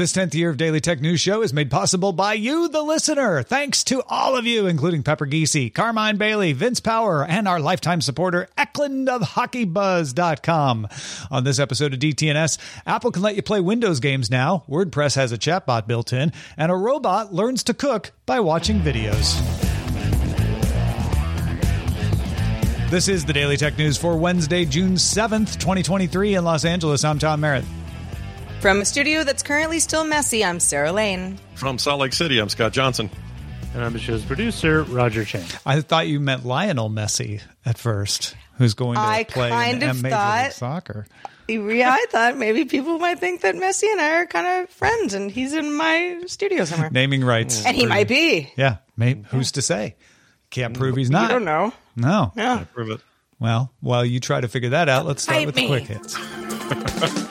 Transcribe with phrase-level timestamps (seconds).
[0.00, 3.42] This 10th year of Daily Tech News Show is made possible by you, the listener.
[3.42, 8.00] Thanks to all of you, including Pepper Geesey, Carmine Bailey, Vince Power, and our lifetime
[8.00, 10.88] supporter, Eklund of HockeyBuzz.com.
[11.30, 12.56] On this episode of DTNS,
[12.86, 16.72] Apple can let you play Windows games now, WordPress has a chatbot built in, and
[16.72, 19.38] a robot learns to cook by watching videos.
[22.88, 27.04] This is the Daily Tech News for Wednesday, June 7th, 2023 in Los Angeles.
[27.04, 27.66] I'm Tom Merritt.
[28.60, 31.38] From a studio that's currently still messy, I'm Sarah Lane.
[31.54, 33.08] From Salt Lake City, I'm Scott Johnson.
[33.74, 35.46] And I'm the show's producer, Roger Chang.
[35.64, 39.88] I thought you meant Lionel Messi at first, who's going to I play kind in
[39.90, 41.06] of Major thought- League Soccer.
[41.48, 45.14] Yeah, I thought maybe people might think that Messi and I are kind of friends,
[45.14, 46.90] and he's in my studio somewhere.
[46.90, 47.64] Naming rights.
[47.66, 48.52] And he might be.
[48.56, 49.96] Yeah, may, who's to say?
[50.50, 51.28] Can't prove he's not.
[51.30, 51.72] I don't know.
[51.96, 52.32] No.
[52.36, 52.64] Yeah.
[52.72, 53.00] Prove it.
[53.40, 57.26] Well, while you try to figure that out, let's start Fight with the quick hits.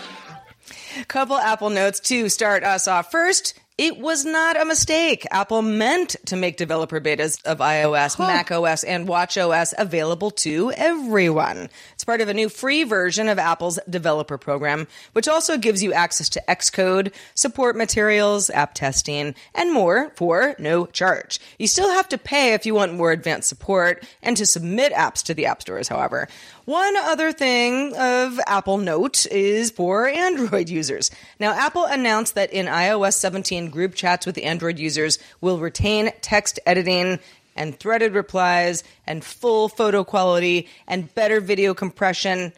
[1.10, 3.10] Couple Apple notes to start us off.
[3.10, 5.26] First, it was not a mistake.
[5.32, 10.74] Apple meant to make developer betas of iOS, Mac OS, and Watch OS available to
[10.76, 11.70] everyone.
[11.94, 15.94] It's part of a new free version of Apple's developer program, which also gives you
[15.94, 21.40] access to Xcode, support materials, app testing, and more for no charge.
[21.58, 25.24] You still have to pay if you want more advanced support and to submit apps
[25.24, 26.28] to the app stores, however.
[26.70, 31.10] One other thing of Apple note is for Android users.
[31.40, 36.60] Now, Apple announced that in iOS 17, group chats with Android users will retain text
[36.66, 37.20] editing
[37.56, 42.54] and threaded replies and full photo quality and better video compression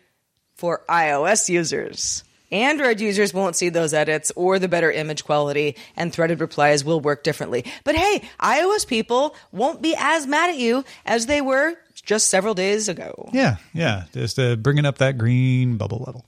[0.56, 2.24] for iOS users.
[2.52, 7.00] Android users won't see those edits or the better image quality, and threaded replies will
[7.00, 7.66] work differently.
[7.84, 12.54] But hey, iOS people won't be as mad at you as they were just several
[12.54, 13.30] days ago.
[13.34, 16.26] Yeah, yeah, just uh, bringing up that green bubble level.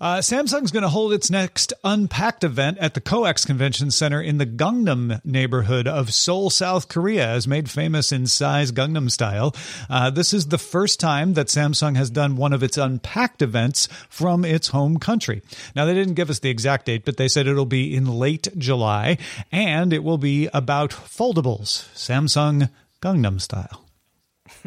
[0.00, 4.38] Uh, Samsung's going to hold its next Unpacked event at the COEX Convention Center in
[4.38, 9.54] the Gangnam neighborhood of Seoul, South Korea, as made famous in Psy's Gangnam Style.
[9.90, 13.88] Uh, this is the first time that Samsung has done one of its Unpacked events
[14.08, 15.42] from its home country.
[15.74, 18.48] Now, they didn't give us the exact date, but they said it'll be in late
[18.56, 19.18] July,
[19.50, 22.70] and it will be about foldables, Samsung
[23.02, 23.87] Gangnam Style.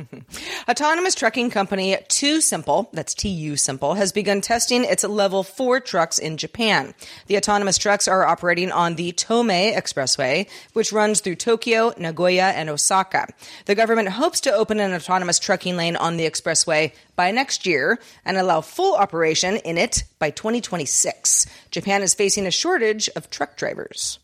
[0.69, 6.17] Autonomous trucking company Too Simple, that's TU Simple, has begun testing its level 4 trucks
[6.17, 6.93] in Japan.
[7.27, 12.69] The autonomous trucks are operating on the Tomei Expressway, which runs through Tokyo, Nagoya, and
[12.69, 13.27] Osaka.
[13.65, 17.99] The government hopes to open an autonomous trucking lane on the expressway by next year
[18.25, 21.45] and allow full operation in it by 2026.
[21.69, 24.19] Japan is facing a shortage of truck drivers.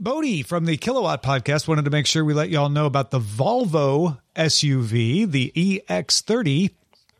[0.00, 3.20] Bodie from the Kilowatt podcast wanted to make sure we let y'all know about the
[3.20, 6.70] Volvo SUV, the EX30.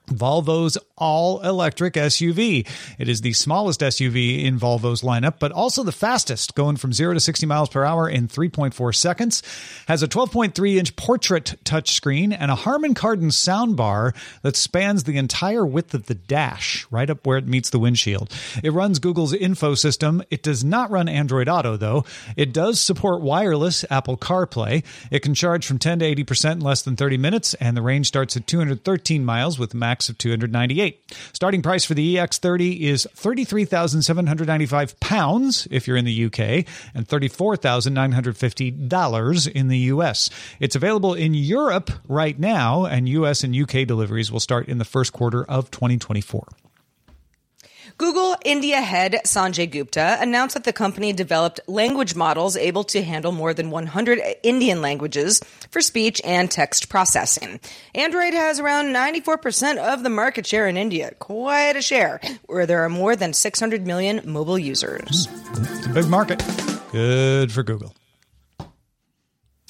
[0.07, 2.67] Volvo's all electric SUV.
[2.99, 7.15] It is the smallest SUV in Volvo's lineup, but also the fastest, going from 0
[7.15, 9.43] to 60 miles per hour in 3.4 seconds.
[9.89, 15.67] Has a 12.3 inch portrait touchscreen and a Harman Kardon soundbar that spans the entire
[15.67, 18.33] width of the dash, right up where it meets the windshield.
[18.63, 20.23] It runs Google's info system.
[20.31, 22.05] It does not run Android Auto, though.
[22.37, 24.85] It does support wireless Apple CarPlay.
[25.11, 28.07] It can charge from 10 to 80% in less than 30 minutes, and the range
[28.07, 31.17] starts at 213 miles with max max of 298.
[31.33, 39.49] Starting price for the EX30 is 33,795 pounds if you're in the UK and $34,950
[39.49, 40.29] in the US.
[40.61, 44.85] It's available in Europe right now and US and UK deliveries will start in the
[44.85, 46.47] first quarter of 2024.
[47.99, 53.33] Google India head Sanjay Gupta announced that the company developed language models able to handle
[53.33, 55.41] more than 100 Indian languages
[55.71, 57.59] for speech and text processing.
[57.95, 62.85] Android has around 94% of the market share in India, quite a share, where there
[62.85, 65.27] are more than 600 million mobile users.
[65.55, 66.45] It's a big market.
[66.93, 67.95] Good for Google.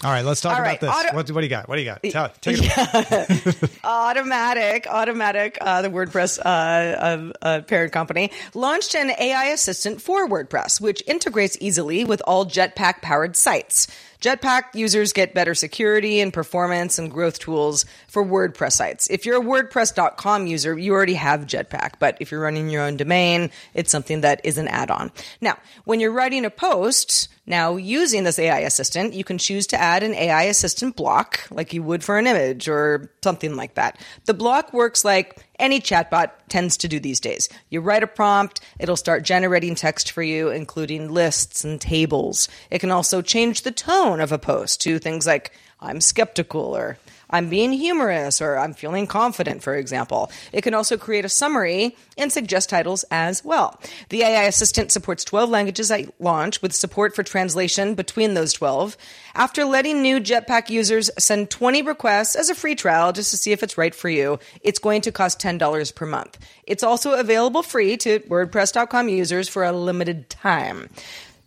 [0.04, 0.90] All right, let's talk All about right, this.
[0.90, 1.70] auto- what, what do you got?
[1.70, 2.02] What do you got?
[2.02, 3.52] Tell, take it away.
[3.82, 10.28] Automattic, Automattic, uh, the WordPress uh, uh, uh, parent company, launched an AI assistant for
[10.28, 13.86] WordPress, which integrates easily with all Jetpack powered sites.
[14.20, 19.08] Jetpack users get better security and performance and growth tools for WordPress sites.
[19.08, 22.98] If you're a WordPress.com user, you already have Jetpack, but if you're running your own
[22.98, 25.10] domain, it's something that is an add on.
[25.40, 29.80] Now, when you're writing a post, now using this AI assistant, you can choose to
[29.80, 33.98] add an AI assistant block like you would for an image or something like that.
[34.24, 37.48] The block works like any chatbot tends to do these days.
[37.70, 42.48] You write a prompt, it'll start generating text for you, including lists and tables.
[42.70, 46.98] It can also change the tone of a post to things like, I'm skeptical or
[47.30, 50.30] I'm being humorous or I'm feeling confident, for example.
[50.52, 53.80] It can also create a summary and suggest titles as well.
[54.10, 58.96] The AI assistant supports 12 languages at launch with support for translation between those 12.
[59.34, 63.52] After letting new Jetpack users send 20 requests as a free trial just to see
[63.52, 66.38] if it's right for you, it's going to cost $10 per month.
[66.64, 70.88] It's also available free to WordPress.com users for a limited time.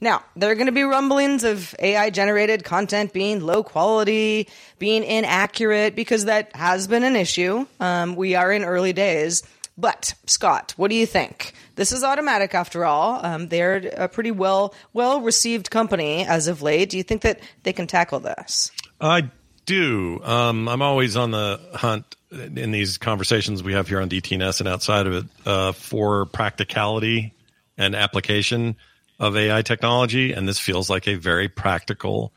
[0.01, 4.47] Now, there are going to be rumblings of AI generated content being low quality,
[4.77, 7.65] being inaccurate, because that has been an issue.
[7.79, 9.43] Um, we are in early days.
[9.77, 11.53] But Scott, what do you think?
[11.75, 13.25] This is Automattic after all.
[13.25, 16.89] Um, they're a pretty well well received company as of late.
[16.89, 18.71] Do you think that they can tackle this?
[18.99, 19.31] I
[19.65, 20.21] do.
[20.23, 24.67] Um, I'm always on the hunt in these conversations we have here on DTNS and
[24.67, 27.33] outside of it uh, for practicality
[27.77, 28.75] and application
[29.19, 32.31] of AI technology, and this feels like a very practical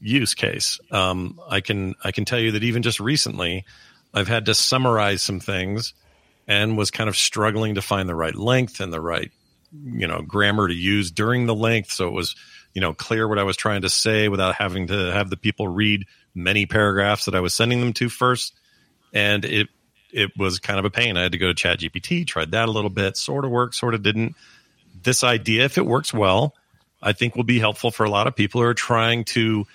[0.00, 0.80] use case.
[0.90, 3.64] Um, I can I can tell you that even just recently,
[4.14, 5.94] I've had to summarize some things
[6.48, 9.30] and was kind of struggling to find the right length and the right
[9.72, 11.92] you know grammar to use during the length.
[11.92, 12.34] So it was
[12.74, 15.68] you know clear what i was trying to say without having to have the people
[15.68, 18.54] read many paragraphs that i was sending them to first.
[19.12, 19.68] And it
[20.10, 21.16] it was kind of a pain.
[21.16, 23.74] I had to go to chat gpt tried that a little bit sort of worked
[23.74, 24.34] sort of didn't
[25.02, 26.54] this idea if it works well
[27.02, 29.66] i think will be helpful for a lot of people who are trying to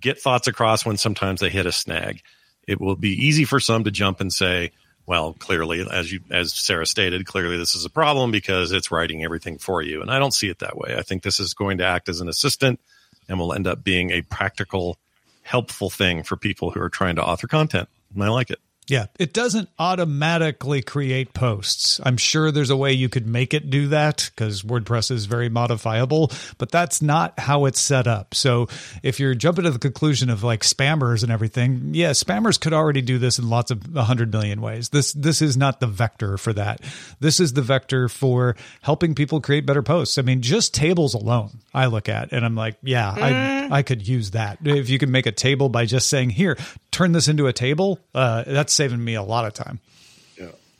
[0.00, 2.22] get thoughts across when sometimes they hit a snag
[2.66, 4.70] it will be easy for some to jump and say
[5.06, 9.24] well, clearly, as you as Sarah stated, clearly this is a problem because it's writing
[9.24, 10.00] everything for you.
[10.00, 10.94] And I don't see it that way.
[10.96, 12.80] I think this is going to act as an assistant
[13.28, 14.98] and will end up being a practical,
[15.42, 17.88] helpful thing for people who are trying to author content.
[18.14, 18.60] And I like it.
[18.88, 22.00] Yeah, it doesn't automatically create posts.
[22.02, 25.48] I'm sure there's a way you could make it do that because WordPress is very
[25.48, 28.34] modifiable, but that's not how it's set up.
[28.34, 28.66] So
[29.04, 33.02] if you're jumping to the conclusion of like spammers and everything, yeah, spammers could already
[33.02, 34.88] do this in lots of 100 million ways.
[34.88, 36.80] This this is not the vector for that.
[37.20, 40.18] This is the vector for helping people create better posts.
[40.18, 44.06] I mean, just tables alone, I look at and I'm like, yeah, I I could
[44.06, 44.58] use that.
[44.64, 46.58] If you can make a table by just saying, "Here,
[46.90, 49.80] turn this into a table," uh, that's saving me a lot of time.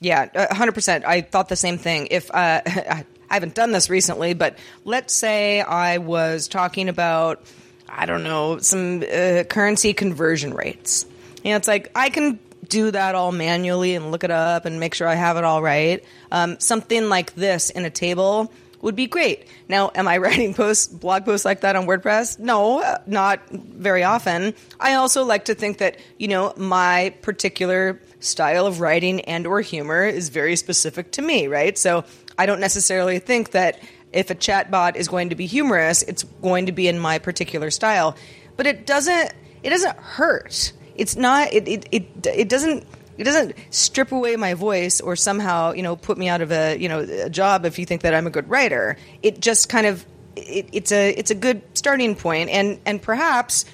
[0.02, 1.04] Yeah, a hundred percent.
[1.06, 2.08] I thought the same thing.
[2.10, 7.44] If uh, I haven't done this recently, but let's say I was talking about,
[7.88, 11.06] I don't know, some uh, currency conversion rates.
[11.44, 14.80] You know, it's like I can do that all manually and look it up and
[14.80, 16.04] make sure I have it all right.
[16.32, 19.46] Um, something like this in a table would be great.
[19.68, 22.38] Now, am I writing posts, blog posts like that on WordPress?
[22.38, 24.54] No, not very often.
[24.78, 29.60] I also like to think that, you know, my particular style of writing and or
[29.60, 31.78] humor is very specific to me, right?
[31.78, 32.04] So
[32.36, 33.80] I don't necessarily think that
[34.12, 37.70] if a chatbot is going to be humorous, it's going to be in my particular
[37.70, 38.16] style.
[38.56, 40.72] But it doesn't it doesn't hurt.
[40.94, 42.86] It's not it it it, it doesn't
[43.18, 46.76] it doesn't strip away my voice or somehow you know put me out of a
[46.76, 48.96] you know a job if you think that I'm a good writer.
[49.22, 50.04] It just kind of
[50.36, 53.64] it, it's a it's a good starting point and and perhaps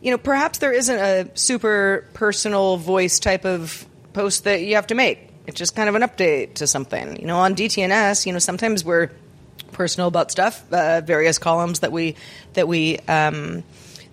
[0.00, 4.86] you know perhaps there isn't a super personal voice type of post that you have
[4.88, 5.30] to make.
[5.46, 7.20] It's just kind of an update to something.
[7.20, 9.10] You know, on DTNS, you know, sometimes we're
[9.72, 12.16] personal about stuff, uh, various columns that we
[12.54, 13.62] that we um,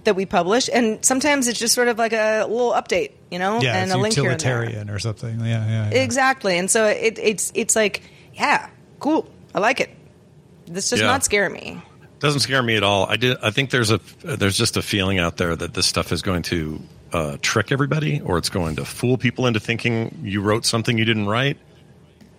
[0.04, 3.14] that we publish, and sometimes it's just sort of like a little update.
[3.34, 5.40] You know, Yeah, and it's a link here utilitarian or something.
[5.40, 5.90] Yeah, yeah.
[5.90, 5.98] yeah.
[6.02, 8.04] Exactly, and so it, it's it's like,
[8.36, 9.90] yeah, cool, I like it.
[10.68, 11.08] This does Yeah.
[11.08, 11.82] not scare me.
[12.20, 13.06] doesn't scare me at all.
[13.08, 13.38] I did.
[13.42, 16.44] I think there's a there's just a feeling out there that this stuff is going
[16.44, 16.80] to
[17.12, 21.06] uh, trick everybody, or it's going to fool people into thinking you wrote something you
[21.06, 21.58] didn't write.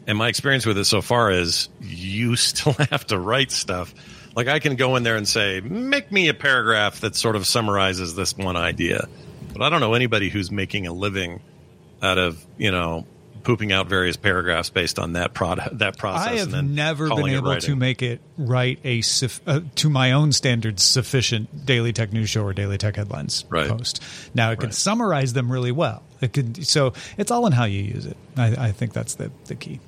[0.07, 3.95] And my experience with it so far is you still have to write stuff.
[4.37, 7.47] Like I can go in there and say, make me a paragraph that sort of
[7.47, 9.07] summarizes this one idea.
[9.55, 11.41] But I don't know anybody who's making a living
[12.03, 13.07] out of you know
[13.45, 16.27] pooping out various paragraphs based on that product that process.
[16.29, 19.03] I and have never been able to make it write a
[19.47, 23.69] uh, to my own standards sufficient daily tech news show or daily tech headlines Right.
[23.69, 24.03] post.
[24.35, 24.75] Now it can Right.
[24.75, 26.03] summarize them really well.
[26.21, 28.17] It could so it's all in how you use it.
[28.37, 29.81] I, I think that's the the key.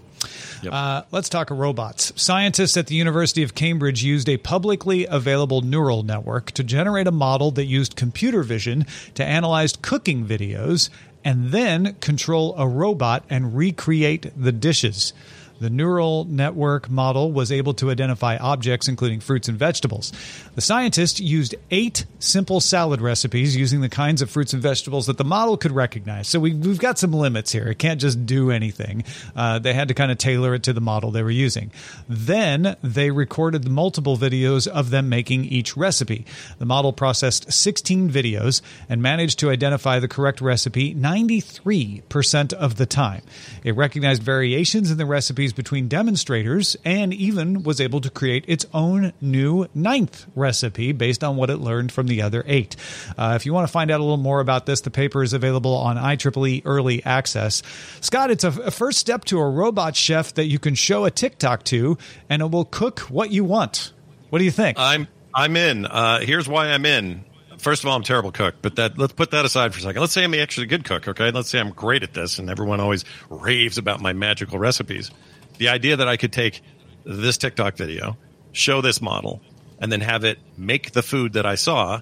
[0.63, 0.73] Yep.
[0.73, 2.13] Uh, let's talk robots.
[2.17, 7.13] Scientists at the University of Cambridge used a publicly available neural network to generate a
[7.13, 10.91] model that used computer vision to analyze cooking videos
[11.25, 15.13] and then control a robot and recreate the dishes.
[15.61, 20.13] The neural network model was able to identify objects, including fruits and vegetables.
[20.55, 25.19] The scientists used eight simple salad recipes using the kinds of fruits and vegetables that
[25.19, 26.29] the model could recognize.
[26.29, 27.69] So we, we've got some limits here.
[27.69, 29.05] It can't just do anything.
[29.35, 31.71] Uh, they had to kind of tailor it to the model they were using.
[32.09, 36.27] Then they recorded multiple videos of them making each recipe.
[36.59, 42.87] The model processed 16 videos and managed to identify the correct recipe 93% of the
[42.87, 43.23] time.
[43.65, 45.07] It recognized variations in the
[45.53, 51.37] between demonstrators and even was able to create its own new ninth recipe based on
[51.37, 52.77] what it learned from the other eight.
[53.17, 55.33] Uh, if you want to find out a little more about this, the paper is
[55.33, 57.63] available on IEEE Early Access.
[58.01, 61.11] Scott, it's a, a first step to a robot chef that you can show a
[61.11, 61.99] TikTok to,
[62.29, 63.93] and it will cook what you want.
[64.31, 64.79] What do you think?
[64.79, 65.87] I'm I'm in.
[65.87, 67.25] Uh, here's why I'm in.
[67.59, 69.83] First of all, I'm a terrible cook, but that let's put that aside for a
[69.83, 70.01] second.
[70.01, 71.09] Let's say I'm actually a good cook.
[71.09, 75.11] Okay, let's say I'm great at this, and everyone always raves about my magical recipes.
[75.59, 76.61] The idea that I could take
[77.05, 78.17] this TikTok video,
[78.53, 79.41] show this model,
[79.79, 82.01] and then have it make the food that I saw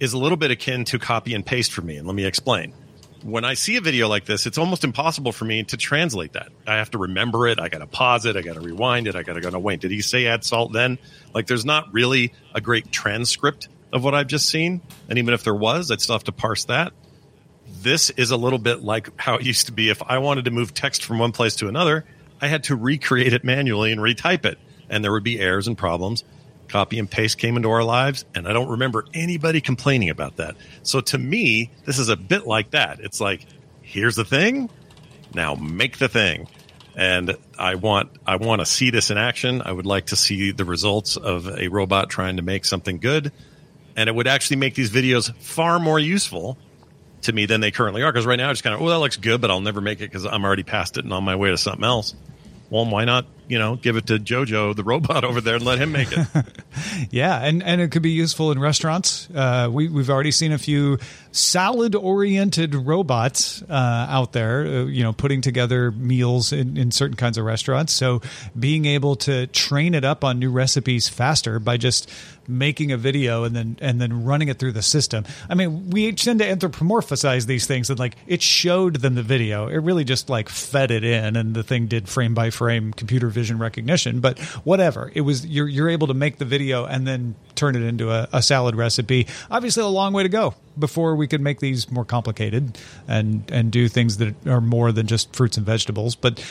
[0.00, 1.96] is a little bit akin to copy and paste for me.
[1.96, 2.74] And let me explain.
[3.22, 6.48] When I see a video like this, it's almost impossible for me to translate that.
[6.66, 7.60] I have to remember it.
[7.60, 8.36] I got to pause it.
[8.36, 9.14] I got to rewind it.
[9.14, 10.98] I got to go, no, wait, did he say add salt then?
[11.32, 14.80] Like, there's not really a great transcript of what I've just seen.
[15.08, 16.92] And even if there was, I'd still have to parse that.
[17.80, 19.88] This is a little bit like how it used to be.
[19.88, 22.04] If I wanted to move text from one place to another,
[22.42, 24.58] I had to recreate it manually and retype it.
[24.90, 26.24] And there would be errors and problems.
[26.68, 30.56] Copy and paste came into our lives, and I don't remember anybody complaining about that.
[30.82, 33.00] So to me, this is a bit like that.
[33.00, 33.46] It's like,
[33.82, 34.70] here's the thing,
[35.34, 36.48] now make the thing.
[36.94, 39.62] And I want I want to see this in action.
[39.62, 43.32] I would like to see the results of a robot trying to make something good.
[43.96, 46.58] And it would actually make these videos far more useful
[47.22, 48.12] to me than they currently are.
[48.12, 50.00] Because right now, I just kind of, oh, that looks good, but I'll never make
[50.00, 52.14] it because I'm already past it and on my way to something else.
[52.72, 55.78] Well, why not, you know, give it to Jojo, the robot over there, and let
[55.78, 56.26] him make it?
[57.10, 59.28] Yeah, and, and it could be useful in restaurants.
[59.34, 60.98] Uh, we, we've already seen a few
[61.32, 67.16] salad oriented robots uh, out there, uh, you know, putting together meals in, in certain
[67.16, 67.92] kinds of restaurants.
[67.92, 68.22] So
[68.58, 72.10] being able to train it up on new recipes faster by just
[72.48, 75.24] making a video and then and then running it through the system.
[75.48, 79.68] I mean, we tend to anthropomorphize these things and like it showed them the video.
[79.68, 83.28] It really just like fed it in and the thing did frame by frame computer
[83.32, 84.20] vision recognition.
[84.20, 85.10] But whatever.
[85.14, 88.28] It was you're you're able to make the video and then turn it into a,
[88.32, 89.26] a salad recipe.
[89.50, 93.70] Obviously a long way to go before we could make these more complicated and and
[93.70, 96.14] do things that are more than just fruits and vegetables.
[96.14, 96.44] But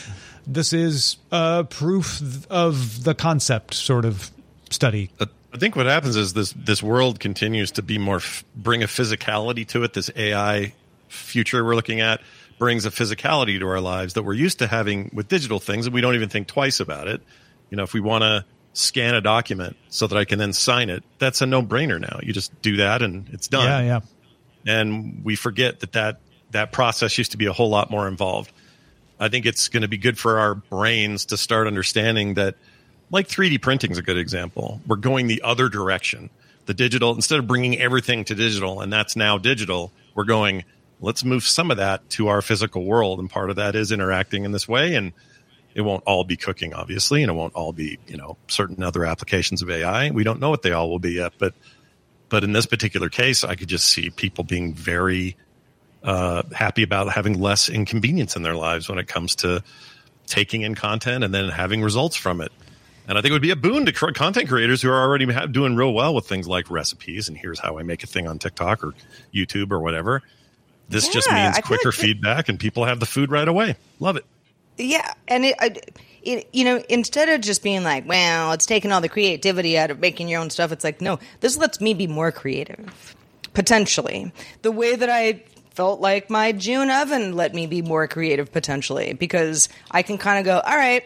[0.46, 4.32] this is uh, proof of the concept sort of
[4.70, 5.12] study.
[5.54, 8.22] I think what happens is this this world continues to be more
[8.56, 9.94] bring a physicality to it.
[9.94, 10.74] This AI
[11.10, 12.22] future we're looking at
[12.62, 15.96] brings a physicality to our lives that we're used to having with digital things, and
[15.96, 17.20] we don't even think twice about it.
[17.72, 20.92] You know, if we want to scan a document so that I can then sign
[20.92, 22.20] it, that's a no brainer now.
[22.22, 23.66] You just do that and it's done.
[23.66, 23.82] Yeah,
[24.66, 24.76] yeah.
[24.76, 26.20] and we forget that that
[26.52, 28.52] that process used to be a whole lot more involved.
[29.20, 32.58] I think it's going to be good for our brains to start understanding that,
[33.10, 34.82] like 3D printing is a good example.
[34.86, 36.30] We're going the other direction.
[36.68, 40.64] The digital, instead of bringing everything to digital, and that's now digital, we're going,
[41.02, 43.20] let's move some of that to our physical world.
[43.20, 44.96] And part of that is interacting in this way.
[44.96, 45.12] And
[45.74, 49.06] it won't all be cooking, obviously, and it won't all be, you know, certain other
[49.06, 50.12] applications of AI.
[50.12, 51.54] We don't know what they all will be yet, but
[52.30, 55.36] but in this particular case, I could just see people being very
[56.02, 59.62] uh, happy about having less inconvenience in their lives when it comes to
[60.28, 62.52] taking in content and then having results from it.
[63.08, 65.76] And I think it would be a boon to content creators who are already doing
[65.76, 68.84] real well with things like recipes and here's how I make a thing on TikTok
[68.84, 68.94] or
[69.34, 70.22] YouTube or whatever.
[70.92, 73.76] This just means quicker like feedback and people have the food right away.
[74.00, 74.26] Love it.
[74.78, 75.76] Yeah, and it, I-
[76.24, 79.90] it, you know, instead of just being like, "Well, it's taking all the creativity out
[79.90, 83.16] of making your own stuff," it's like, no, this lets me be more creative,
[83.54, 84.32] potentially.
[84.62, 85.44] The way that I
[85.74, 90.40] felt like my June oven let me be more creative potentially because I can kind
[90.40, 91.04] of go, "All right."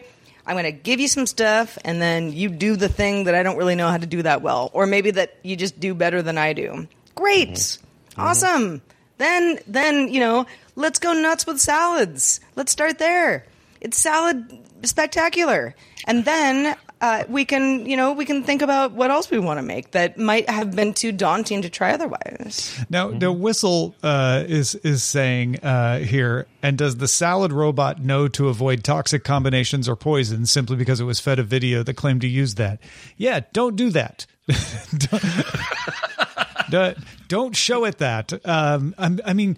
[0.48, 3.42] I'm going to give you some stuff, and then you do the thing that I
[3.42, 6.22] don't really know how to do that well, or maybe that you just do better
[6.22, 6.86] than I do.
[7.16, 8.12] Great, mm-hmm.
[8.12, 8.20] Mm-hmm.
[8.20, 8.82] awesome.
[9.18, 12.40] Then, then you know, let's go nuts with salads.
[12.54, 13.46] Let's start there.
[13.80, 15.74] It's salad spectacular,
[16.06, 19.58] and then uh, we can, you know, we can think about what else we want
[19.58, 22.82] to make that might have been too daunting to try otherwise.
[22.88, 28.28] Now, the whistle uh, is is saying uh, here, and does the salad robot know
[28.28, 32.22] to avoid toxic combinations or poisons simply because it was fed a video that claimed
[32.22, 32.80] to use that?
[33.16, 34.26] Yeah, don't do that.
[34.48, 35.22] don't,
[36.70, 38.32] don't- show it that.
[38.44, 39.56] Um, I'm- I mean,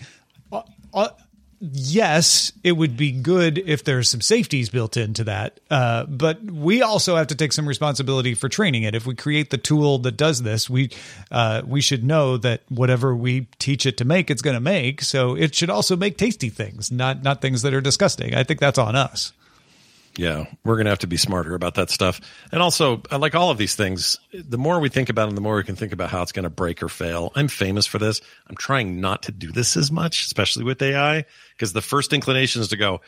[0.52, 0.62] uh,
[0.94, 1.08] uh,
[1.60, 5.58] yes, it would be good if there's some safeties built into that.
[5.70, 8.94] Uh, but we also have to take some responsibility for training it.
[8.94, 10.90] If we create the tool that does this, we
[11.30, 15.02] uh, we should know that whatever we teach it to make, it's going to make.
[15.02, 18.34] So it should also make tasty things, not not things that are disgusting.
[18.34, 19.32] I think that's on us.
[20.18, 22.20] Yeah, we're going to have to be smarter about that stuff.
[22.50, 25.54] And also, like all of these things, the more we think about them, the more
[25.54, 27.30] we can think about how it's going to break or fail.
[27.36, 28.20] I'm famous for this.
[28.48, 32.60] I'm trying not to do this as much, especially with AI, because the first inclination
[32.60, 33.00] is to go,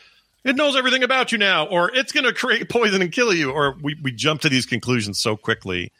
[0.45, 3.51] it knows everything about you now, or it's going to create poison and kill you,
[3.51, 5.91] or we, we jump to these conclusions so quickly.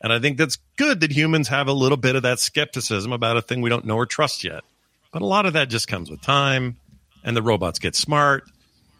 [0.00, 3.36] And I think that's good that humans have a little bit of that skepticism about
[3.36, 4.64] a thing we don't know or trust yet.
[5.12, 6.76] But a lot of that just comes with time,
[7.22, 8.50] and the robots get smart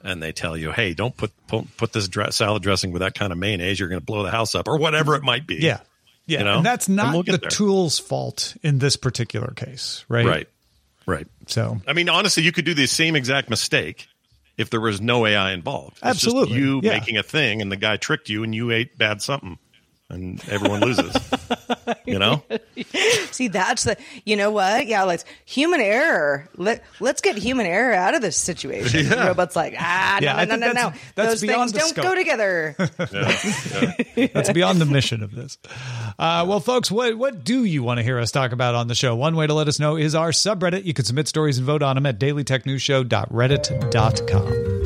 [0.02, 3.14] and they tell you, "Hey, don't put put, put this dre- salad dressing with that
[3.14, 3.78] kind of mayonnaise.
[3.80, 5.80] You're going to blow the house up, or whatever it might be." Yeah,
[6.26, 6.56] yeah, You know?
[6.58, 7.50] and that's And not we'll the there.
[7.50, 10.26] tool's fault in this particular case, right?
[10.26, 10.48] right,
[11.06, 11.26] right.
[11.46, 14.06] So I mean, honestly, you could do the same exact mistake
[14.56, 15.98] if there was no AI involved.
[16.02, 16.92] It's just Absolutely, you yeah.
[16.98, 19.58] making a thing, and the guy tricked you, and you ate bad something,
[20.08, 21.14] and everyone loses.
[22.06, 22.42] you know?
[23.32, 24.86] See, that's the, you know what?
[24.86, 26.48] Yeah, let's human error.
[26.56, 29.08] Let let's get human error out of this situation.
[29.08, 30.88] The robot's like, ah, Yeah, no, I no, no, think no, no.
[30.90, 32.04] that's- that's Those beyond things the don't scope.
[32.04, 32.76] go together.
[34.32, 35.58] That's beyond the mission of this.
[36.18, 38.94] Uh, well, folks, what what do you want to hear us talk about on the
[38.94, 39.14] show?
[39.16, 40.84] One way to let us know is our subreddit.
[40.84, 44.85] You can submit stories and vote on them at dailytechnewsshow.reddit.com.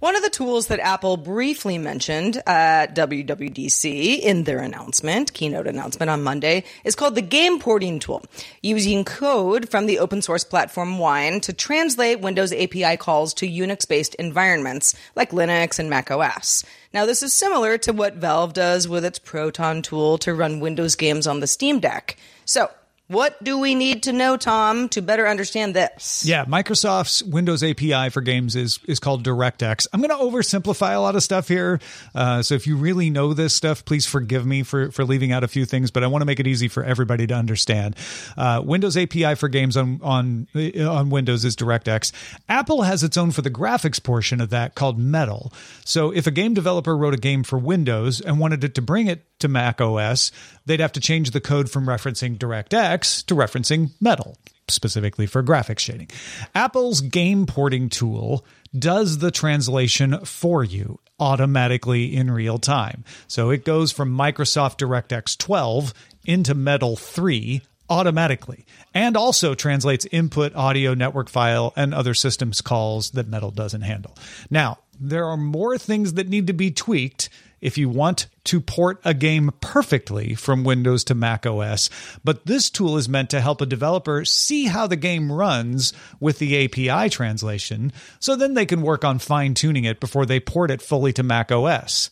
[0.00, 5.66] One of the tools that Apple briefly mentioned uh, at WWDC in their announcement, keynote
[5.66, 8.22] announcement on Monday, is called the Game Porting Tool,
[8.62, 13.88] using code from the open source platform Wine to translate Windows API calls to Unix
[13.88, 16.64] based environments like Linux and Mac OS.
[16.94, 20.94] Now, this is similar to what Valve does with its Proton tool to run Windows
[20.94, 22.16] games on the Steam Deck.
[22.44, 22.70] So,
[23.08, 26.26] What do we need to know, Tom, to better understand this?
[26.26, 29.86] Yeah, Microsoft's Windows API for games is is called DirectX.
[29.94, 31.80] I'm going to oversimplify a lot of stuff here,
[32.14, 35.42] uh, so if you really know this stuff, please forgive me for for leaving out
[35.42, 35.90] a few things.
[35.90, 37.96] But I want to make it easy for everybody to understand.
[38.36, 42.12] Uh, Windows API for games on on uh, on Windows is DirectX.
[42.46, 45.50] Apple has its own for the graphics portion of that called Metal.
[45.82, 49.06] So if a game developer wrote a game for Windows and wanted it to bring
[49.06, 50.30] it to Mac OS,
[50.66, 54.36] they'd have to change the code from referencing DirectX to referencing Metal,
[54.68, 56.08] specifically for graphics shading.
[56.54, 58.44] Apple's game porting tool
[58.76, 63.04] does the translation for you automatically in real time.
[63.26, 70.54] So it goes from Microsoft DirectX 12 into Metal 3 automatically and also translates input
[70.54, 74.16] audio network file and other systems calls that Metal doesn't handle.
[74.50, 77.28] Now, there are more things that need to be tweaked
[77.60, 81.90] if you want to port a game perfectly from Windows to Mac OS.
[82.24, 86.38] But this tool is meant to help a developer see how the game runs with
[86.38, 90.70] the API translation, so then they can work on fine tuning it before they port
[90.70, 92.10] it fully to Mac OS.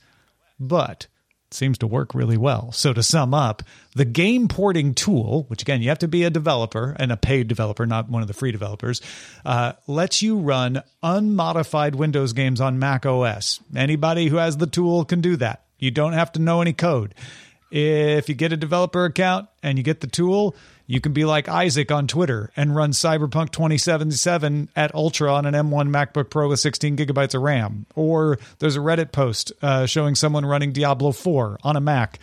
[0.58, 1.06] But
[1.50, 2.72] seems to work really well.
[2.72, 3.62] So to sum up,
[3.94, 7.48] the game porting tool, which again you have to be a developer and a paid
[7.48, 9.00] developer, not one of the free developers,
[9.44, 13.60] uh, lets you run unmodified Windows games on Mac OS.
[13.74, 15.64] Anybody who has the tool can do that.
[15.78, 17.14] You don't have to know any code.
[17.70, 20.54] If you get a developer account and you get the tool,
[20.86, 25.54] you can be like Isaac on Twitter and run Cyberpunk 2077 at Ultra on an
[25.54, 27.86] M1 MacBook Pro with 16 gigabytes of RAM.
[27.94, 32.18] Or there's a Reddit post uh, showing someone running Diablo 4 on a Mac.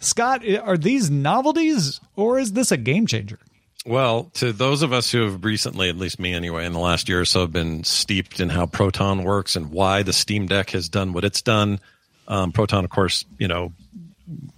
[0.00, 3.38] Scott, are these novelties or is this a game changer?
[3.86, 7.08] Well, to those of us who have recently, at least me anyway, in the last
[7.08, 10.70] year or so, have been steeped in how Proton works and why the Steam Deck
[10.70, 11.80] has done what it's done.
[12.26, 13.72] Um, Proton, of course, you know,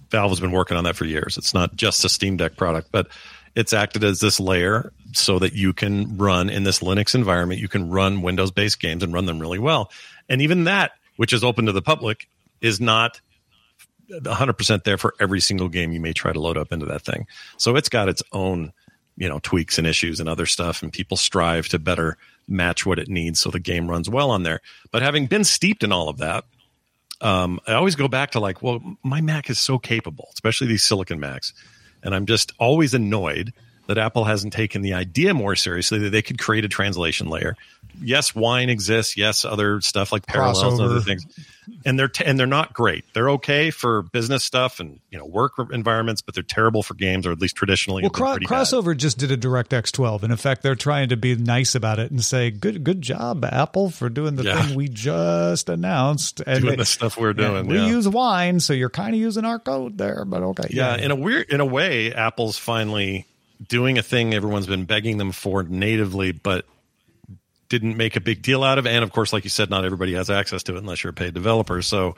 [0.09, 1.37] Valve has been working on that for years.
[1.37, 3.07] It's not just a Steam Deck product, but
[3.55, 7.67] it's acted as this layer so that you can run in this Linux environment, you
[7.67, 9.91] can run Windows based games and run them really well.
[10.29, 12.27] And even that, which is open to the public,
[12.61, 13.19] is not
[14.09, 17.27] 100% there for every single game you may try to load up into that thing.
[17.57, 18.73] So it's got its own,
[19.17, 22.99] you know, tweaks and issues and other stuff, and people strive to better match what
[22.99, 24.61] it needs so the game runs well on there.
[24.91, 26.45] But having been steeped in all of that,
[27.21, 30.83] um, I always go back to like, well, my Mac is so capable, especially these
[30.83, 31.53] Silicon Macs.
[32.03, 33.53] And I'm just always annoyed
[33.87, 37.55] that Apple hasn't taken the idea more seriously that they could create a translation layer.
[38.01, 39.17] Yes, wine exists.
[39.17, 40.71] Yes, other stuff like parallels Crossover.
[40.71, 41.25] and other things,
[41.85, 43.05] and they're t- and they're not great.
[43.13, 47.25] They're okay for business stuff and you know work environments, but they're terrible for games,
[47.25, 48.03] or at least traditionally.
[48.03, 48.99] Well, cro- crossover bad.
[48.99, 50.23] just did a DirectX 12.
[50.23, 53.43] and In effect, they're trying to be nice about it and say, "Good, good job,
[53.45, 54.61] Apple, for doing the yeah.
[54.61, 57.67] thing we just announced." And doing the stuff we're doing.
[57.67, 60.67] we use wine, so you're kind of using our code there, but okay.
[60.69, 63.25] Yeah, yeah, in a weird, in a way, Apple's finally
[63.67, 66.65] doing a thing everyone's been begging them for natively, but
[67.71, 68.85] didn't make a big deal out of.
[68.85, 71.13] And of course, like you said, not everybody has access to it unless you're a
[71.13, 71.81] paid developer.
[71.81, 72.17] So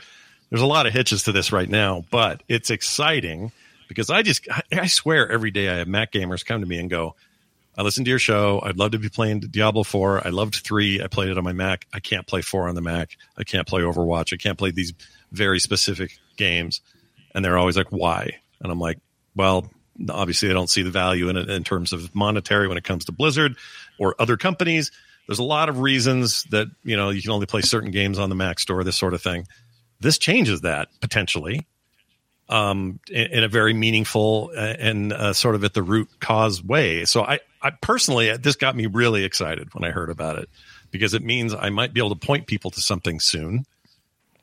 [0.49, 3.51] there's a lot of hitches to this right now, but it's exciting
[3.87, 6.89] because I just, I swear every day I have Mac gamers come to me and
[6.89, 7.15] go,
[7.77, 8.61] I listened to your show.
[8.63, 10.25] I'd love to be playing Diablo 4.
[10.25, 11.03] I loved 3.
[11.03, 11.85] I played it on my Mac.
[11.93, 13.15] I can't play 4 on the Mac.
[13.37, 14.33] I can't play Overwatch.
[14.33, 14.93] I can't play these
[15.31, 16.81] very specific games.
[17.35, 18.39] And they're always like, why?
[18.59, 18.99] And I'm like,
[19.35, 19.69] well,
[20.09, 23.05] obviously they don't see the value in it in terms of monetary when it comes
[23.05, 23.55] to Blizzard
[23.99, 24.91] or other companies.
[25.27, 28.29] There's a lot of reasons that you know you can only play certain games on
[28.29, 29.47] the Mac store, this sort of thing.
[29.99, 31.65] This changes that potentially
[32.49, 37.05] um, in, in, a very meaningful and uh, sort of at the root cause way.
[37.05, 40.49] So I, I personally, this got me really excited when I heard about it
[40.91, 43.65] because it means I might be able to point people to something soon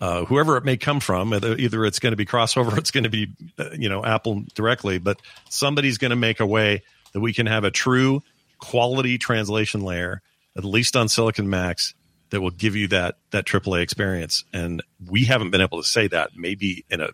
[0.00, 1.34] uh, whoever it may come from.
[1.34, 4.98] Either it's going to be crossover, it's going to be uh, you know Apple directly,
[4.98, 8.22] but somebody's going to make a way that we can have a true
[8.58, 10.22] quality translation layer,
[10.56, 11.94] at least on Silicon Macs,
[12.30, 14.44] that will give you that that AAA experience.
[14.52, 17.10] And we haven't been able to say that maybe in a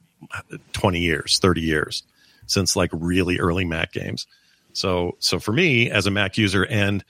[0.73, 2.03] twenty years, thirty years
[2.47, 4.27] since like really early Mac games.
[4.73, 7.05] So so for me as a Mac user and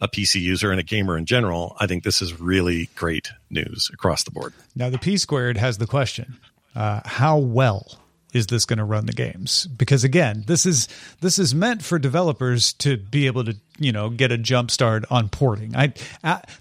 [0.00, 3.90] a PC user and a gamer in general, I think this is really great news
[3.92, 4.52] across the board.
[4.76, 6.38] Now, the P squared has the question:
[6.74, 7.98] uh, How well
[8.32, 9.66] is this going to run the games?
[9.66, 10.88] Because again, this is
[11.20, 15.04] this is meant for developers to be able to you know get a jump start
[15.10, 15.74] on porting.
[15.74, 15.92] I,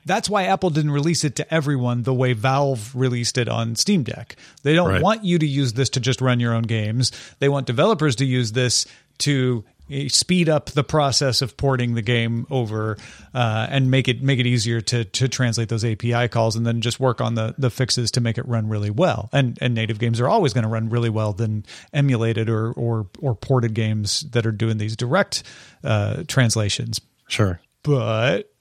[0.05, 4.03] that's why Apple didn't release it to everyone the way Valve released it on Steam
[4.03, 4.35] Deck.
[4.63, 5.01] They don't right.
[5.01, 7.11] want you to use this to just run your own games.
[7.39, 8.85] They want developers to use this
[9.19, 9.65] to
[10.07, 12.97] speed up the process of porting the game over
[13.33, 16.81] uh, and make it make it easier to to translate those API calls, and then
[16.81, 19.29] just work on the the fixes to make it run really well.
[19.31, 23.07] And and native games are always going to run really well than emulated or or
[23.19, 25.43] or ported games that are doing these direct
[25.83, 27.01] uh, translations.
[27.27, 28.51] Sure, but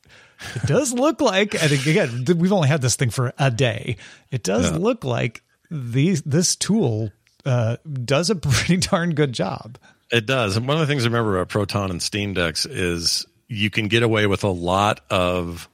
[0.55, 3.97] it does look like, and again, we've only had this thing for a day.
[4.31, 4.79] It does yeah.
[4.79, 7.11] look like these this tool
[7.45, 9.79] uh, does a pretty darn good job.
[10.11, 10.57] It does.
[10.57, 13.89] And one of the things I remember about Proton and Steam Decks is you can
[13.89, 15.69] get away with a lot of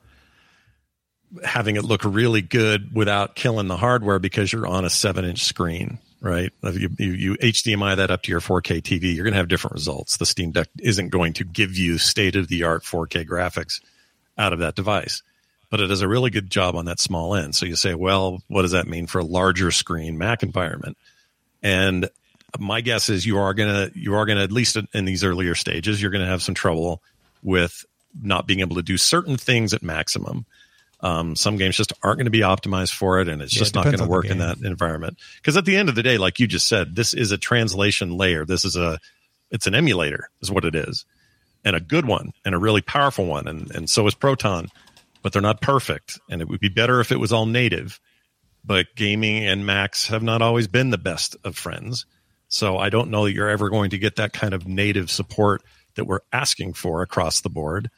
[1.45, 5.45] having it look really good without killing the hardware because you're on a seven inch
[5.45, 6.53] screen, right?
[6.63, 9.75] You, you, you, HDMI that up to your 4K TV, you're going to have different
[9.75, 10.17] results.
[10.17, 13.81] The Steam Deck isn't going to give you state of the art 4K graphics
[14.37, 15.23] out of that device,
[15.71, 17.55] but it does a really good job on that small end.
[17.55, 20.97] So you say, well, what does that mean for a larger screen Mac environment?
[21.63, 22.09] And
[22.59, 26.01] my guess is you are gonna you are gonna at least in these earlier stages
[26.01, 27.03] you're gonna have some trouble
[27.43, 27.85] with
[28.21, 30.47] not being able to do certain things at maximum.
[31.01, 33.75] Um, some games just aren't going to be optimized for it, and it's yeah, just
[33.75, 35.19] it not going to work in that environment.
[35.37, 38.17] Because at the end of the day, like you just said, this is a translation
[38.17, 38.45] layer.
[38.45, 39.01] This is a
[39.51, 41.05] it's an emulator, is what it is,
[41.65, 44.69] and a good one, and a really powerful one, and and so is Proton,
[45.23, 47.99] but they're not perfect, and it would be better if it was all native.
[48.65, 52.07] But gaming and Macs have not always been the best of friends.
[52.53, 55.63] So I don't know that you're ever going to get that kind of native support
[55.95, 57.91] that we're asking for across the board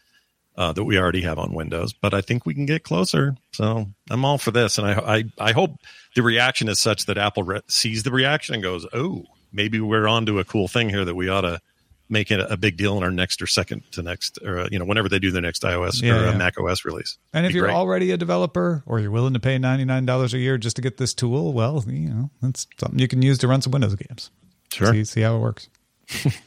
[0.56, 1.92] uh, that we already have on Windows.
[1.92, 3.34] But I think we can get closer.
[3.52, 5.72] So I'm all for this, and I I, I hope
[6.14, 10.06] the reaction is such that Apple re- sees the reaction and goes, "Oh, maybe we're
[10.06, 11.60] onto a cool thing here that we ought to."
[12.06, 14.84] Make it a big deal in our next or second to next, or you know,
[14.84, 16.36] whenever they do their next iOS yeah, or yeah.
[16.36, 17.16] Mac OS release.
[17.32, 17.74] And if you're great.
[17.74, 20.82] already a developer or you're willing to pay ninety nine dollars a year just to
[20.82, 23.94] get this tool, well, you know, that's something you can use to run some Windows
[23.94, 24.30] games.
[24.74, 24.92] Sure.
[24.92, 25.68] See, see how it works.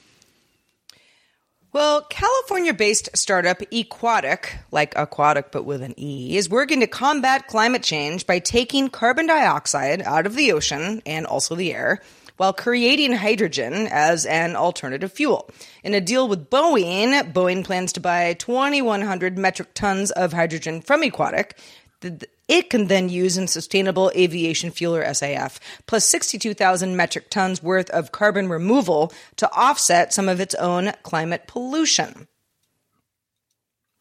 [1.74, 7.48] well, California based startup Equatic, like aquatic but with an E, is working to combat
[7.48, 12.02] climate change by taking carbon dioxide out of the ocean and also the air
[12.38, 15.50] while creating hydrogen as an alternative fuel.
[15.84, 21.02] In a deal with Boeing, Boeing plans to buy 2,100 metric tons of hydrogen from
[21.02, 21.54] Equatic.
[22.02, 27.90] It can then use in sustainable aviation fuel or SAF, plus 62,000 metric tons worth
[27.90, 32.28] of carbon removal to offset some of its own climate pollution.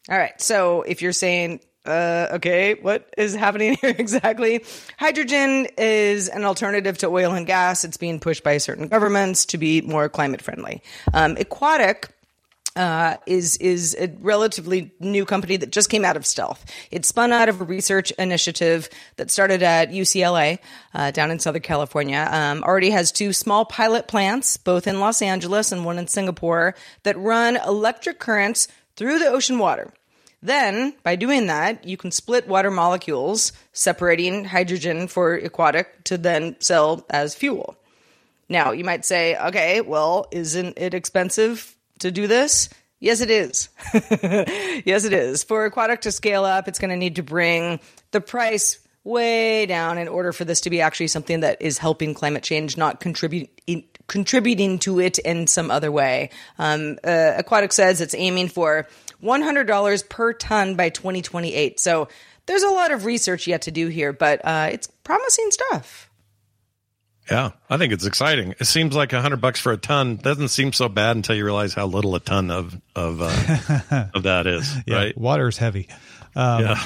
[0.09, 4.63] All right, so if you're saying, uh, okay, what is happening here exactly?
[4.97, 7.83] Hydrogen is an alternative to oil and gas.
[7.83, 10.81] It's being pushed by certain governments to be more climate friendly.
[11.13, 12.09] Um, Equatic
[12.77, 16.63] uh, is is a relatively new company that just came out of stealth.
[16.91, 20.59] It spun out of a research initiative that started at UCLA
[20.93, 22.27] uh, down in Southern California.
[22.31, 26.75] Um, already has two small pilot plants, both in Los Angeles and one in Singapore,
[27.03, 29.91] that run electric currents through the ocean water.
[30.41, 36.55] Then, by doing that, you can split water molecules, separating hydrogen for Equatic to then
[36.59, 37.75] sell as fuel.
[38.47, 42.69] Now, you might say, okay, well, isn't it expensive to do this?
[42.99, 43.69] Yes, it is.
[44.85, 45.43] yes, it is.
[45.43, 47.79] For Equatic to scale up, it's going to need to bring
[48.11, 52.13] the price way down in order for this to be actually something that is helping
[52.13, 53.49] climate change, not contribute,
[54.07, 56.29] contributing to it in some other way.
[56.57, 58.87] Um, uh, Equatic says it's aiming for
[59.23, 61.79] $100 per ton by 2028.
[61.79, 62.07] So
[62.47, 66.06] there's a lot of research yet to do here, but uh, it's promising stuff.
[67.29, 68.55] Yeah, I think it's exciting.
[68.59, 71.43] It seems like a hundred bucks for a ton doesn't seem so bad until you
[71.43, 74.73] realize how little a ton of of uh, of that is.
[74.85, 75.47] Yeah, right?
[75.47, 75.89] is heavy.
[76.35, 76.83] Um, yeah.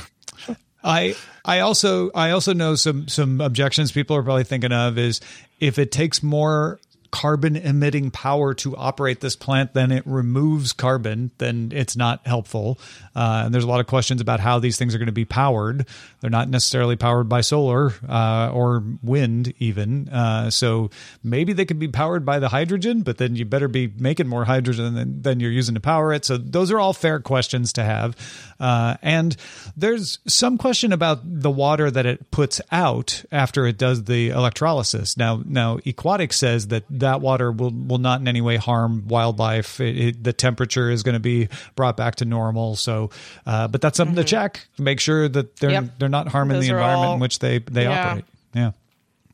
[0.84, 5.22] I I also I also know some some objections people are probably thinking of is
[5.60, 6.80] if it takes more
[7.12, 12.80] carbon emitting power to operate this plant, then it removes carbon, then it's not helpful.
[13.16, 15.26] Uh, and there's a lot of questions about how these things are going to be
[15.26, 15.86] powered.
[16.22, 20.08] They're not necessarily powered by solar uh, or wind, even.
[20.10, 20.90] Uh, so
[21.24, 24.46] maybe they could be powered by the hydrogen, but then you better be making more
[24.46, 26.24] hydrogen than, than you're using to power it.
[26.24, 28.16] So those are all fair questions to have.
[28.60, 29.36] Uh, and
[29.76, 35.18] there's some question about the water that it puts out after it does the electrolysis.
[35.18, 39.80] Now, now Equatic says that that water will will not in any way harm wildlife.
[39.80, 42.76] It, it, the temperature is going to be brought back to normal.
[42.76, 43.12] So,
[43.46, 44.24] uh, but that's something mm-hmm.
[44.24, 44.68] to check.
[44.80, 46.00] Make sure that they're yep.
[46.00, 48.08] they're not harming Those the environment all, in which they they yeah.
[48.08, 48.26] operate.
[48.54, 48.72] Yeah.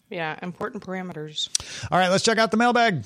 [0.09, 1.49] Yeah, important parameters.
[1.91, 3.03] All right, let's check out the mailbag.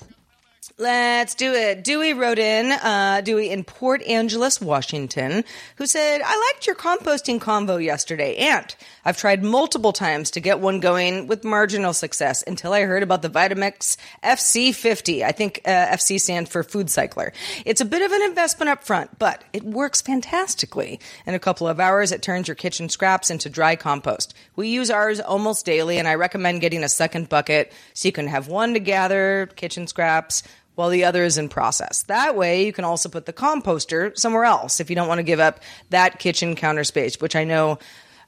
[0.78, 1.84] Let's do it.
[1.84, 5.44] Dewey wrote in, uh, Dewey in Port Angeles, Washington,
[5.78, 10.60] who said, I liked your composting convo yesterday, and I've tried multiple times to get
[10.60, 15.24] one going with marginal success until I heard about the Vitamix FC50.
[15.24, 17.34] I think uh, FC stands for Food Cycler.
[17.66, 21.00] It's a bit of an investment up front, but it works fantastically.
[21.26, 24.36] In a couple of hours, it turns your kitchen scraps into dry compost.
[24.56, 28.28] We use ours almost daily, and I recommend getting a second bucket so you can
[28.28, 30.44] have one to gather kitchen scraps
[30.76, 32.04] while the other is in process.
[32.04, 35.24] That way, you can also put the composter somewhere else if you don't want to
[35.24, 37.80] give up that kitchen counter space, which I know.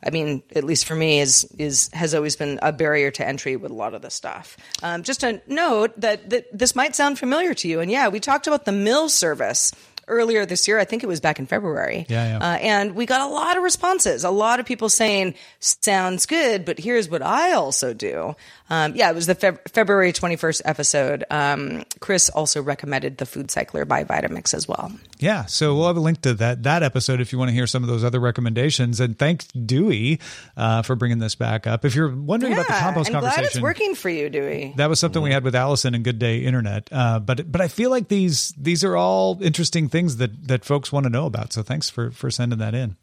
[0.06, 3.56] I mean, at least for me, is is has always been a barrier to entry
[3.56, 4.58] with a lot of this stuff.
[4.82, 8.20] Um, just a note that, that this might sound familiar to you, and yeah, we
[8.20, 9.72] talked about the mill service
[10.08, 10.80] earlier this year.
[10.80, 12.06] I think it was back in February.
[12.10, 12.46] Yeah, yeah.
[12.46, 14.24] Uh, and we got a lot of responses.
[14.24, 18.36] A lot of people saying, "Sounds good," but here's what I also do.
[18.70, 21.24] Um, yeah, it was the Feb- February 21st episode.
[21.30, 24.92] Um, Chris also recommended the Food Cycler by Vitamix as well.
[25.20, 27.68] Yeah, so we'll have a link to that that episode if you want to hear
[27.68, 29.00] some of those other recommendations.
[29.00, 30.20] And thanks Dewey
[30.58, 31.86] uh, for bringing this back up.
[31.86, 34.74] If you're wondering about the compost I'm conversation, glad it's working for you, Dewey.
[34.78, 36.90] that was something we had with Allison and Good Day Internet.
[36.92, 40.92] Uh, but but I feel like these these are all interesting things that that folks
[40.92, 41.54] want to know about.
[41.54, 42.96] So thanks for for sending that in.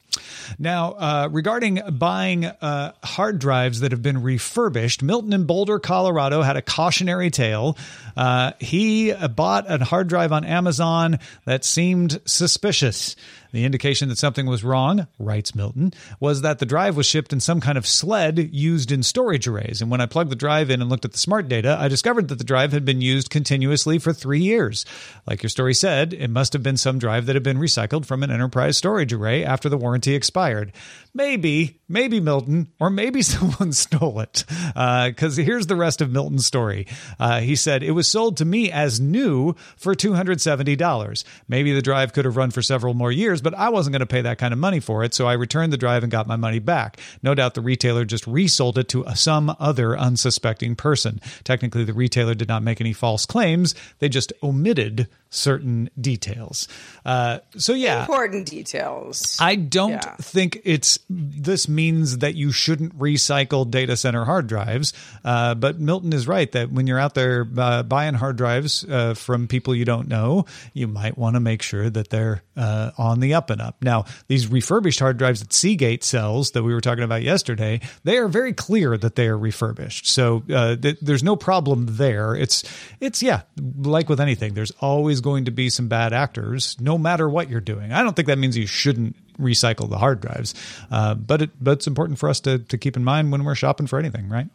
[0.58, 6.42] Now, uh, regarding buying uh, hard drives that have been refurbished, Milton in Boulder, Colorado,
[6.42, 7.76] had a cautionary tale.
[8.16, 13.16] Uh, he bought a hard drive on Amazon that seemed suspicious.
[13.52, 17.40] The indication that something was wrong, writes Milton, was that the drive was shipped in
[17.40, 19.82] some kind of sled used in storage arrays.
[19.82, 22.28] And when I plugged the drive in and looked at the smart data, I discovered
[22.28, 24.84] that the drive had been used continuously for three years.
[25.26, 28.22] Like your story said, it must have been some drive that had been recycled from
[28.22, 30.72] an enterprise storage array after the warranty expired.
[31.12, 34.44] Maybe, maybe Milton, or maybe someone stole it.
[34.46, 36.86] Because uh, here's the rest of Milton's story.
[37.18, 41.24] Uh, he said, It was sold to me as new for $270.
[41.48, 44.06] Maybe the drive could have run for several more years, but I wasn't going to
[44.06, 45.14] pay that kind of money for it.
[45.14, 46.98] So I returned the drive and got my money back.
[47.22, 51.20] No doubt the retailer just resold it to some other unsuspecting person.
[51.44, 56.66] Technically, the retailer did not make any false claims, they just omitted certain details.
[57.04, 59.36] Uh, so yeah, important details.
[59.40, 60.16] I don't Yeah.
[60.20, 64.92] think it's this means that you shouldn't recycle data center hard drives.
[65.24, 69.14] Uh, but Milton is right that when you're out there uh, buying hard drives uh,
[69.14, 73.20] from people you don't know, you might want to make sure that they're uh, on
[73.20, 73.76] the up and up.
[73.82, 78.18] Now, these refurbished hard drives that Seagate sells that we were talking about yesterday, they
[78.18, 80.06] are very clear that they are refurbished.
[80.06, 82.34] So uh, th- there's no problem there.
[82.34, 82.64] It's
[83.00, 83.42] it's yeah,
[83.76, 87.60] like with anything, there's always going to be some bad actors, no matter what you're
[87.60, 87.92] doing.
[87.92, 90.54] I don't think that means you shouldn't recycle the hard drives,
[90.90, 93.54] uh, but it but it's important for us to to keep in mind when we're
[93.54, 94.48] shopping for anything, right?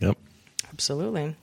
[0.00, 0.16] Yep.
[0.72, 1.36] Absolutely.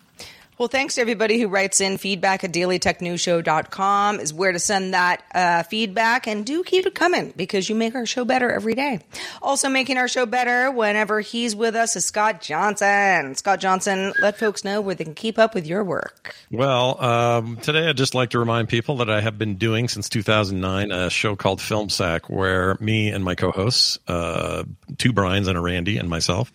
[0.57, 5.23] Well, thanks to everybody who writes in feedback at dailytechnewsshow.com is where to send that
[5.31, 6.25] uh, feedback.
[6.25, 9.01] And do keep it coming because you make our show better every day.
[9.39, 13.35] Also, making our show better whenever he's with us is Scott Johnson.
[13.35, 16.33] Scott Johnson, let folks know where they can keep up with your work.
[16.49, 20.09] Well, um, today I'd just like to remind people that I have been doing since
[20.09, 24.63] 2009 a show called Film Sack, where me and my co-hosts, uh,
[24.97, 26.51] two Brian's and a Randy and myself,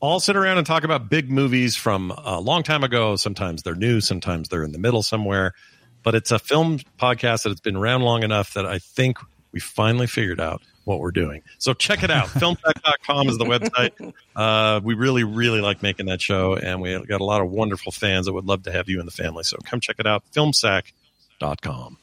[0.00, 3.16] all sit around and talk about big movies from a long time ago.
[3.16, 5.54] Sometimes they're new, sometimes they're in the middle somewhere.
[6.02, 9.18] But it's a film podcast that has been around long enough that I think
[9.52, 11.42] we finally figured out what we're doing.
[11.58, 12.26] So check it out.
[12.28, 14.12] Filmsack.com is the website.
[14.36, 17.90] Uh, we really, really like making that show, and we got a lot of wonderful
[17.90, 19.44] fans that would love to have you in the family.
[19.44, 20.24] So come check it out.
[20.32, 21.96] Filmsack.com.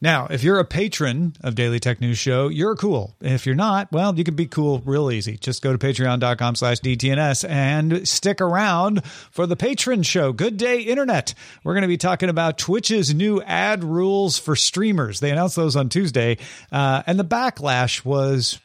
[0.00, 3.16] Now, if you're a patron of Daily Tech News Show, you're cool.
[3.20, 5.36] If you're not, well, you can be cool real easy.
[5.36, 10.32] Just go to patreon.com slash DTNS and stick around for the patron show.
[10.32, 11.34] Good day, Internet.
[11.64, 15.18] We're going to be talking about Twitch's new ad rules for streamers.
[15.18, 16.38] They announced those on Tuesday,
[16.70, 18.60] uh, and the backlash was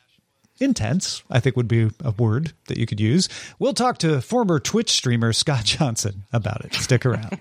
[0.60, 3.30] intense, I think would be a word that you could use.
[3.60, 6.74] We'll talk to former Twitch streamer Scott Johnson about it.
[6.74, 7.40] Stick around.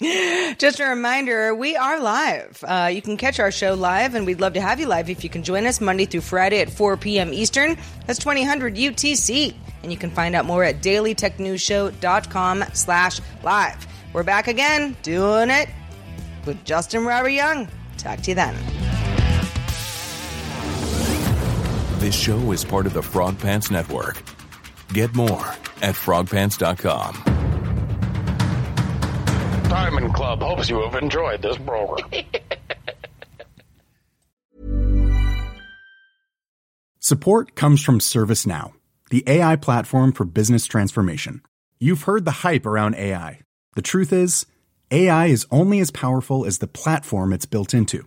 [0.58, 2.62] Just a reminder, we are live.
[2.66, 5.24] Uh, you can catch our show live, and we'd love to have you live if
[5.24, 7.32] you can join us Monday through Friday at 4 p.m.
[7.32, 7.76] Eastern.
[8.06, 9.54] That's 2000 UTC.
[9.82, 13.86] And you can find out more at dailytechnewsshow.com slash live.
[14.12, 15.68] We're back again, doing it
[16.46, 17.68] with Justin Robert Young.
[17.98, 18.54] Talk to you then.
[22.04, 24.22] This show is part of the Frog Pants Network.
[24.92, 25.46] Get more
[25.80, 27.14] at frogpants.com.
[29.70, 32.06] Diamond Club hopes you have enjoyed this program.
[37.00, 38.74] Support comes from ServiceNow,
[39.08, 41.40] the AI platform for business transformation.
[41.80, 43.40] You've heard the hype around AI.
[43.76, 44.44] The truth is,
[44.90, 48.06] AI is only as powerful as the platform it's built into.